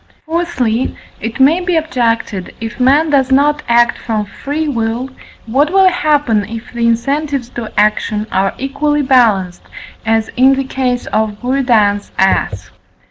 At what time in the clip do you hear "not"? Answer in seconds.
3.31-3.61